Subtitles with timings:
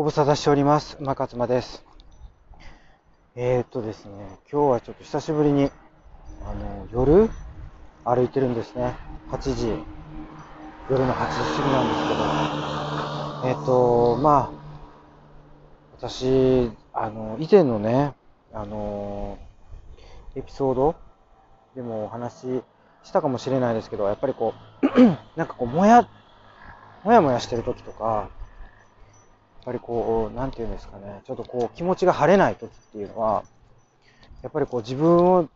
[0.00, 0.96] ご無沙汰しております。
[0.98, 1.84] 馬勝間です。
[3.36, 4.12] えー、っとですね、
[4.50, 5.70] 今日はちょっと久しぶりに、
[6.42, 7.28] あの、夜
[8.06, 8.94] 歩いてるんですね。
[9.30, 9.68] 8時、
[10.88, 12.14] 夜の8時過ぎなんですけ
[13.44, 14.50] ど、えー、っと、まあ、
[15.98, 18.14] 私、あの、以前のね、
[18.54, 19.36] あの、
[20.34, 20.94] エピソード
[21.76, 22.62] でもお話し
[23.02, 25.00] したかもしれないですけど、やっぱりこう、
[25.36, 26.08] なんかこう、もや、
[27.04, 28.30] もやもやしてる時とか、
[29.64, 33.44] ぱりこう、なんていうんですかね、ちょっとこう、気持ちが晴れない時っていうのは、
[34.42, 35.48] やっぱりこう、自分を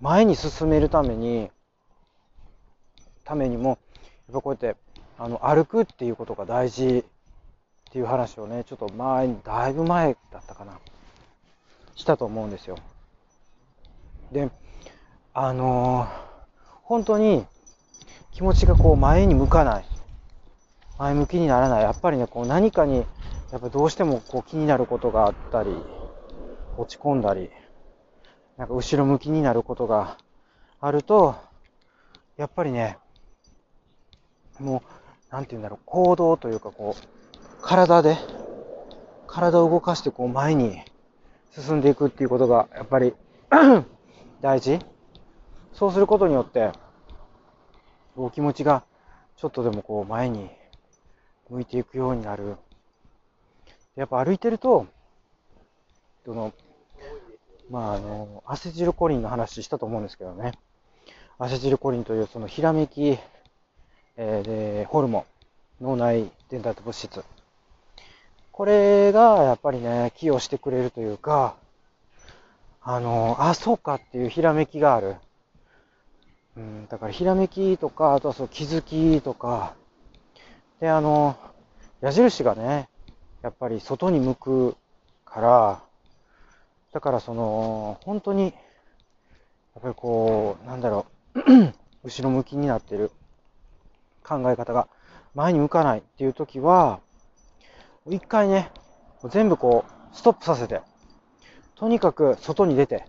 [0.00, 1.50] 前に進めるために、
[3.24, 3.78] ためにも、やっ
[4.34, 4.80] ぱこうやって、
[5.18, 7.04] あの、歩くっていうことが大事
[7.90, 10.78] っていう話をね、ちょっと前に、だいぶ前だったかな、
[11.94, 12.76] したと思うんですよ。
[14.32, 14.50] で、
[15.34, 16.08] あのー、
[16.82, 17.44] 本当に
[18.32, 19.84] 気持ちがこう前に向かない。
[20.98, 21.82] 前向きにならない。
[21.82, 23.04] やっぱりね、こう何かに、
[23.52, 25.76] やっぱどうしてもこう気になることがあったり、
[26.78, 27.50] 落ち込んだり、
[28.56, 30.16] なんか後ろ向きになることが
[30.80, 31.36] あると、
[32.38, 32.96] やっぱりね、
[34.58, 34.82] も
[35.30, 37.02] う、なんて言うんだろう、行動というかこう、
[37.60, 38.16] 体で、
[39.26, 40.80] 体を動かしてこう前に
[41.50, 43.14] 進んでいくっていうことが、やっぱり
[44.40, 44.78] 大事。
[45.74, 46.72] そうすることによって、
[48.16, 48.82] お気持ちが
[49.36, 50.50] ちょっとでもこう前に
[51.50, 52.56] 向いていくようになる。
[53.96, 54.86] やっぱ歩いてると、
[56.24, 56.52] その、
[57.70, 60.52] まああの、アセチルコリンの話したと思うんですけどね。
[61.38, 63.18] アセチルコリンというそのひらめき、
[64.16, 65.26] えー、で、ホルモ
[65.80, 67.24] ン、脳内伝達物質。
[68.52, 71.56] これがやっぱりね、寄与してくれるというか、
[72.82, 75.16] あの、あ、そうかっていうひらめきがある。
[76.56, 79.74] うん、だからひらめきとか、あとはそう気づきとか、
[80.80, 81.36] で、あの、
[82.00, 82.88] 矢印がね、
[83.42, 84.76] やっぱり外に向く
[85.24, 85.82] から、
[86.92, 91.40] だからその、本当に、やっぱりこう、なんだろう、
[92.04, 93.10] 後ろ向きになってる
[94.22, 94.88] 考え方が
[95.34, 97.00] 前に向かないっていう時は、
[98.06, 98.70] 一回ね、
[99.30, 100.80] 全部こう、ストップさせて、
[101.74, 103.06] とにかく外に出て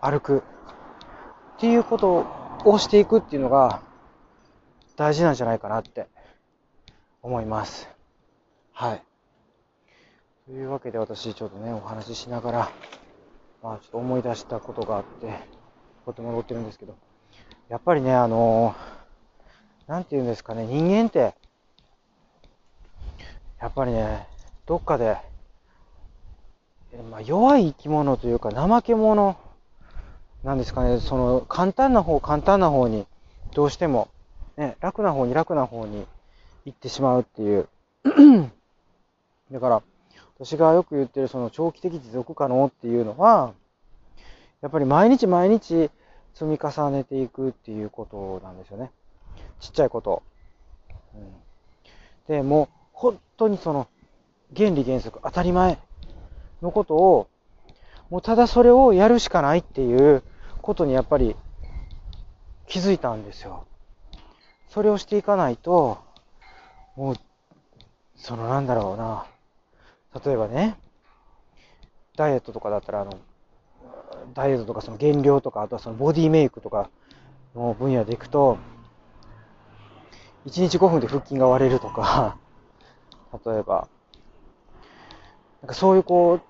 [0.00, 0.42] 歩く
[1.56, 2.26] っていうこと
[2.64, 3.80] をしていくっていうのが
[4.96, 6.08] 大事なんじゃないかなって
[7.22, 7.88] 思います。
[8.72, 9.07] はい。
[10.48, 12.72] というわけで私ちょっとね、お話ししながら、
[13.62, 16.96] まあちょっと思い出したことがあって、こうやって戻ってるんですけど、
[17.68, 18.74] やっぱりね、あの
[19.86, 21.34] なんて言うんですかね、人間って、
[23.60, 24.26] やっぱりね、
[24.64, 25.18] どっかで、
[27.10, 29.36] まあ、弱い生き物というか怠け者
[30.44, 33.06] なんですかね、その簡単な方、簡単な方に
[33.52, 34.08] どうしても、
[34.56, 36.06] ね、楽な方に楽な方に
[36.64, 37.68] 行ってしまうっていう。
[39.52, 39.82] だから、
[40.40, 43.54] 私がよく言ってるその長期的持続可能っていうのは、
[44.60, 45.90] やっぱり毎日毎日
[46.34, 48.92] 積み重ねていくっていうことなんですよね。
[49.60, 50.22] ちっちゃいこと。
[51.14, 53.88] うん、で、もう本当にその
[54.56, 55.78] 原理原則当たり前
[56.62, 57.28] のことを、
[58.10, 60.22] もうただそれをやるしかないっていう
[60.62, 61.34] ことにやっぱり
[62.68, 63.66] 気づいたんですよ。
[64.68, 65.98] それをしていかないと、
[66.94, 67.16] もう、
[68.16, 69.26] そのなんだろうな。
[70.24, 70.78] 例えばね、
[72.16, 73.18] ダイエットとかだったら、あの、
[74.34, 76.90] ダイエットとかその減量とか、あとはそのボディメイクとか
[77.54, 78.58] の分野でいくと、
[80.46, 82.38] 1日5分で腹筋が割れるとか、
[83.44, 83.88] 例えば、
[85.60, 86.40] なんかそういうこ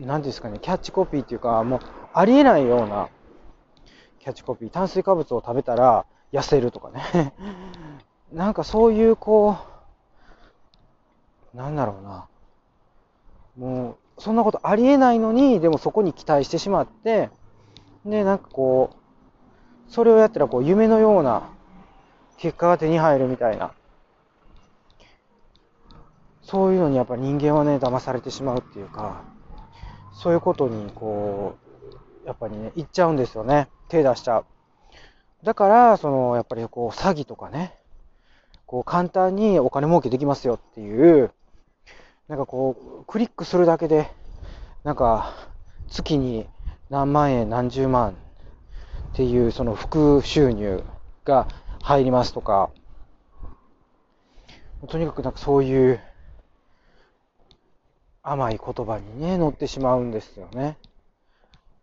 [0.00, 1.80] う、なんですかね、キャッチコピーっていうか、もう
[2.12, 3.08] ありえないような
[4.18, 7.34] キャッチコピー、炭水化物を食べたら痩せるとかね。
[8.32, 9.56] なんかそういうこ
[11.54, 12.29] う、なんだろうな。
[13.60, 17.28] もう、そんなことありえないのに、でもそこに期待してしまって、
[18.06, 21.50] で、なんかこう、それをやったらこう、夢のような
[22.38, 23.72] 結果が手に入るみたいな。
[26.42, 29.22] そういうのにやっぱ人間はね、騙されてしまうっていうか、
[30.14, 31.54] そういうことにこ
[32.24, 33.68] う、やっぱりね、行っちゃうんですよね。
[33.88, 34.46] 手出しちゃう。
[35.44, 37.74] だから、その、やっぱりこう、詐欺とかね、
[38.64, 41.30] こう、簡単にお金儲けできますよっていう、
[42.30, 44.08] なんかこう、クリックするだけで、
[44.84, 45.34] なんか、
[45.88, 46.46] 月に
[46.88, 48.14] 何万円、何十万っ
[49.14, 50.84] ていう、その副収入
[51.24, 51.48] が
[51.82, 52.70] 入りますとか、
[54.86, 56.00] とにかくなんかそういう
[58.22, 60.78] 甘い言葉にね、乗ってしまうんですよね。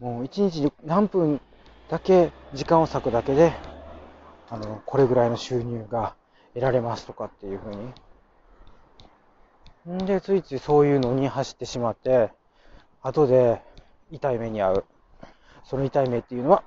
[0.00, 1.40] もう一日に何分
[1.88, 3.52] だけ時間を割くだけで、
[4.50, 6.16] あの、これぐらいの収入が
[6.54, 7.92] 得られますとかっていうふうに。
[9.90, 12.30] んで、ついついそういうのに走ってしまって、
[13.02, 13.62] 後で
[14.10, 14.84] 痛い目に遭う。
[15.64, 16.64] その痛い目っていうのは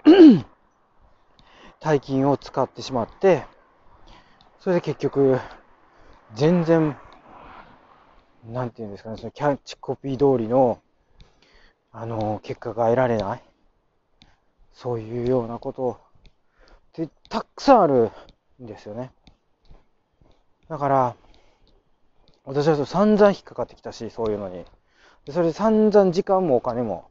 [1.79, 3.45] 大金を使ってしまって、
[4.59, 5.39] それで結局、
[6.33, 6.97] 全然、
[8.45, 10.81] なんていうんですかね、そのキャッチコピー通りの、
[11.91, 13.43] あの、結果が得られない。
[14.73, 16.01] そういうようなこと
[17.01, 18.11] ってたくさんある
[18.61, 19.11] んですよね。
[20.67, 21.15] だから、
[22.45, 24.65] 私は散々引っかかってきたし、そういうのに。
[25.25, 27.09] でそれで散々時間もお金も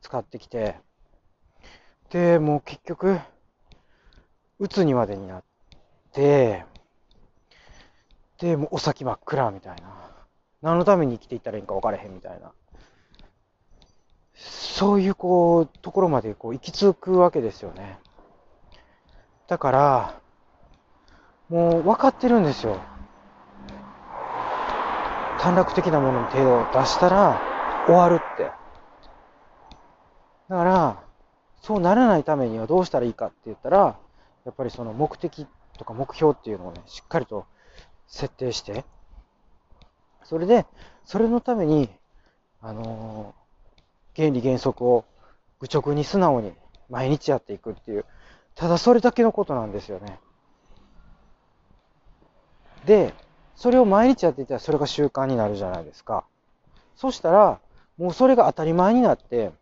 [0.00, 0.74] 使ってきて、
[2.10, 3.18] で、もう結局、
[4.58, 5.44] 打つにまでになっ
[6.12, 6.64] て、
[8.38, 10.10] で、もうお先真っ暗みたいな。
[10.62, 12.52] 何のために生きていったらいいんか分からへんみたいな。
[14.34, 17.98] そういうこう、ところまでこう行き着くわけですよね。
[19.46, 20.20] だから、
[21.48, 22.80] もう分かってるんですよ。
[25.42, 27.42] 短絡的なものに手を出したら
[27.86, 28.44] 終わるって。
[30.48, 31.02] だから、
[31.60, 33.98] そうならないためにはどうしたらいいかって言ったら、
[34.44, 37.46] やっぱりその目的とか目標っていうのをね、しっかりと
[38.06, 38.84] 設定して、
[40.22, 40.64] それで、
[41.04, 41.90] それのために、
[42.60, 45.04] あのー、原理原則を
[45.58, 46.52] 愚直に素直に
[46.88, 48.04] 毎日やっていくっていう、
[48.54, 50.20] ただそれだけのことなんですよね。
[52.84, 53.12] で、
[53.56, 56.24] それを毎日やっていたらそれが習慣になるじゃないですか。
[56.96, 57.58] そしたら、
[57.98, 59.52] もうそれが当たり前になって、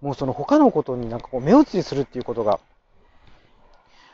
[0.00, 2.58] もうその他のことになんかこう目移りするっていうことが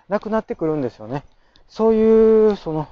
[0.09, 1.25] なくなってくるんですよね。
[1.69, 2.89] そういう、その、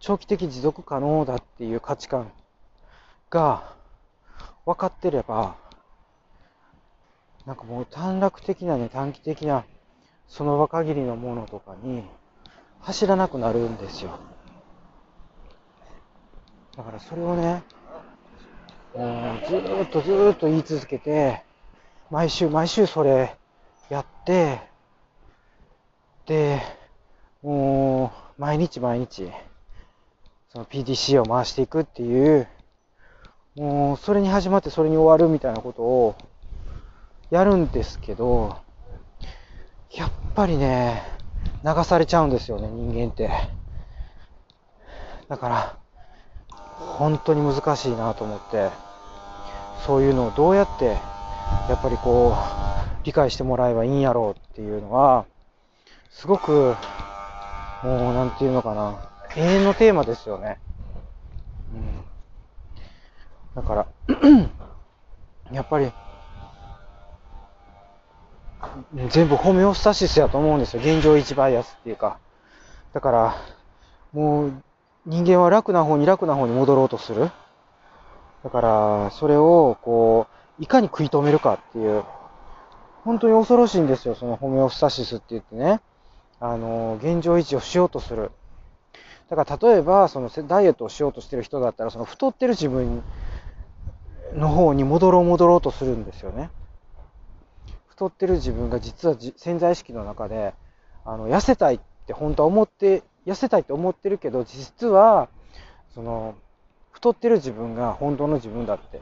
[0.00, 2.32] 長期的持続可能だっていう価値観
[3.30, 3.74] が
[4.64, 5.56] 分かってれば、
[7.46, 9.64] なんかもう短絡的なね、短期的な、
[10.28, 12.04] その場限りのものとかに
[12.82, 14.18] 走らなくなるんですよ。
[16.76, 17.62] だからそれをね、
[18.94, 21.42] もうずーっとずーっと言い続けて、
[22.10, 23.36] 毎週毎週それ
[23.88, 24.60] やって、
[26.26, 26.60] で、
[27.42, 29.30] もう毎日毎日、
[30.50, 32.48] その PDC を回していくっていう、
[33.54, 36.16] もうそれに始まってそれに終わるみたいなことを
[37.30, 38.56] やるんですけど、
[39.94, 41.21] やっぱりね、
[41.64, 43.30] 流されちゃうんですよね、人間って。
[45.28, 45.76] だから、
[46.98, 48.70] 本当に難しいなと思って、
[49.86, 50.86] そういうのをどうやって、
[51.68, 55.24] やっぱりこう、理解してもらえばいいんやろうっていうのは、
[56.10, 56.74] すごく、
[57.82, 59.00] もう、なんていうのかな、
[59.36, 60.58] 永遠のテーマですよね。
[61.72, 63.62] うん。
[63.62, 63.86] だから
[65.52, 65.90] やっぱり、
[69.10, 70.82] 全部ホメオスタシスやと思うんですよ。
[70.82, 72.18] 現状維持バイアスっていうか。
[72.92, 73.34] だから、
[74.12, 74.52] もう
[75.06, 77.30] 人間は楽な方に楽な方に戻ろうとする。
[78.44, 80.26] だから、それを、こ
[80.60, 82.04] う、いかに食い止めるかっていう、
[83.04, 85.80] 本当に恐ろしいんですよ、そのホメオスタシスって言ってね。
[86.40, 88.30] あの、現状維持をしようとする。
[89.28, 93.02] だから、例えば、そのダイエットをしようとしてる人だったら、その太ってる自分
[94.34, 96.50] の方に戻ろう戻ろうとするんですよね。
[98.02, 100.54] 太ってる自分が実は潜在意識の中で、
[101.04, 105.28] あの、痩せたいって本当は思って、痩せたいって思ってるけど、実は、
[105.94, 106.34] その、
[106.90, 109.00] 太ってる自分が本当の自分だって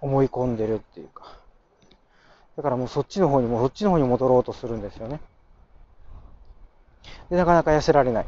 [0.00, 1.38] 思い込んでるっていうか。
[2.56, 5.20] だからもうそっちの方にも、そっちの方に戻ろうとするんですよね。
[7.30, 8.26] で、なかなか痩せられない。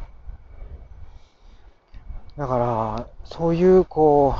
[2.36, 4.36] だから、そういう、こ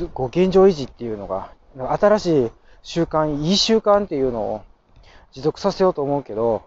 [0.00, 1.52] う、こう現状維持っていうのが、
[1.98, 2.50] 新しい
[2.82, 4.64] 習慣、いい習慣っていうのを
[5.32, 6.62] 持続させようと思うけど、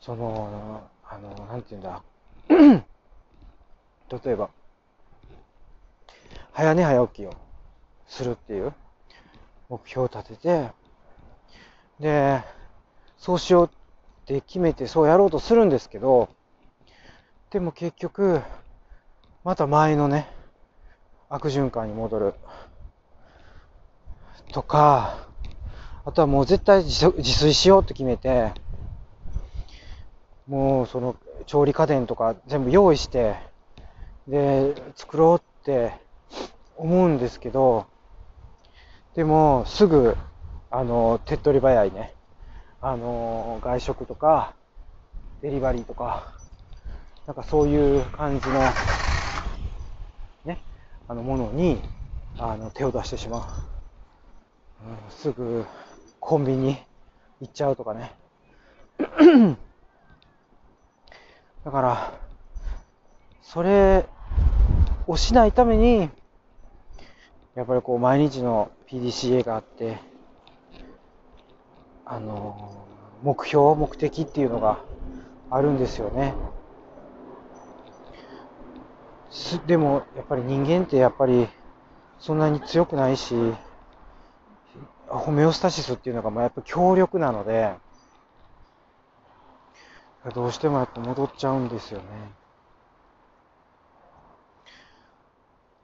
[0.00, 2.02] その、あの、なんて言うんだ？
[4.24, 4.50] 例えば、
[6.52, 7.34] 早寝早起きを
[8.06, 8.72] するっていう
[9.68, 10.70] 目標を立てて、
[12.00, 12.42] で、
[13.18, 13.70] そうしようっ
[14.26, 16.28] て決めてそうやろうとするんですけど、
[17.50, 18.42] でも結局、
[19.44, 20.28] また前のね、
[21.28, 22.34] 悪循環に戻る。
[24.52, 25.26] とか、
[26.04, 28.52] あとはもう絶対自炊しようって決めて、
[30.46, 33.36] もうその調理家電とか全部用意して、
[34.28, 35.92] で、作ろうって
[36.76, 37.86] 思うんですけど、
[39.14, 40.16] でもすぐ、
[40.70, 42.14] あの、手っ取り早いね、
[42.80, 44.54] あの、外食とか、
[45.42, 46.32] デリバリーとか、
[47.26, 48.60] なんかそういう感じの、
[50.44, 50.60] ね、
[51.08, 51.80] あの、ものに、
[52.38, 53.75] あの、手を出してしまう。
[54.84, 55.64] うん、すぐ
[56.20, 56.76] コンビニ
[57.40, 58.12] 行っちゃうとかね。
[61.64, 62.12] だから、
[63.42, 64.06] それ
[65.06, 66.10] をしないために、
[67.54, 69.98] やっぱりこう毎日の PDCA があって、
[72.04, 72.86] あの、
[73.22, 74.78] 目標、目的っていうのが
[75.50, 76.34] あるんですよね。
[79.66, 81.48] でも、やっぱり人間ってやっぱり
[82.18, 83.34] そんなに強くないし、
[85.08, 87.74] ホメオスタシスっていうのがもうやっぱ強力なので、
[90.34, 92.04] どうしてもやっぱ戻っちゃうんですよね。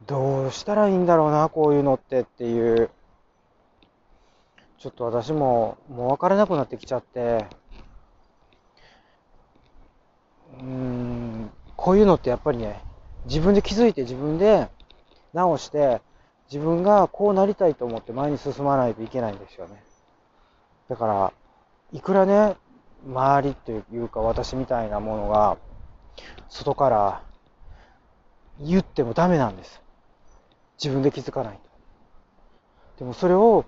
[0.07, 2.91] どうしたらいいんだろうな、こういうのってっていう、
[4.79, 7.47] ちょっと私ももう分からなくなってきちゃって、
[10.55, 12.83] うーん、こういうのってやっぱりね、
[13.27, 14.69] 自分で気づいて自分で
[15.33, 16.03] 直して、
[16.51, 19.83] 自分がこうなりたいと思って前に進まないといけないんですよね。
[20.89, 21.33] だから、
[21.93, 22.57] いくらね、
[23.07, 25.57] 周りというか私みたいなものが、
[26.49, 27.23] 外から
[28.61, 29.83] 言ってもダメなんです。
[30.83, 31.61] 自分で気づかないと。
[32.99, 33.65] でもそれを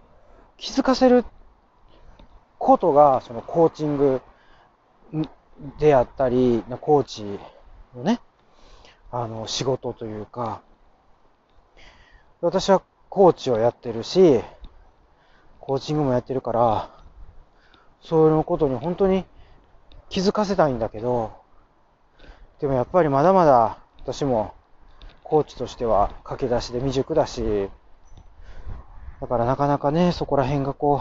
[0.56, 1.24] 気づかせる
[2.58, 4.20] ことが、そのコーチング
[5.78, 7.24] であったり、コーチ
[7.94, 8.20] のね、
[9.10, 10.62] あの、仕事というか、
[12.44, 14.42] 私はコーチをやってるし、
[15.60, 16.90] コーチングもやってるから、
[18.02, 19.24] そういうことに本当に
[20.10, 21.32] 気づかせたいんだけど、
[22.60, 24.52] でもやっぱりまだまだ私も
[25.22, 27.70] コーチとしては駆け出しで未熟だし、
[29.22, 31.00] だからなかなかね、そこら辺がこ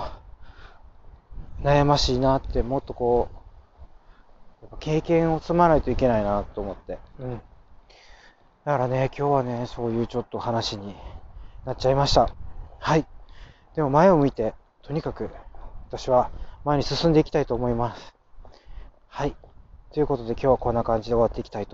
[1.61, 3.27] う、悩ましいなって、もっとこ
[4.61, 6.99] う、やっぱ経験を積まないといけないなと思って。
[7.19, 7.41] うん。
[8.63, 10.95] だからね、今日はね、そういうちょっと話に
[11.65, 12.29] なっちゃいました。
[12.79, 13.05] はい。
[13.75, 15.29] でも前を向いて、とにかく
[15.87, 16.29] 私は
[16.65, 18.13] 前に進んでいきたいと思います。
[19.07, 19.35] はい。
[19.93, 21.71] ということで今日はこんな感じで終わっていきたいと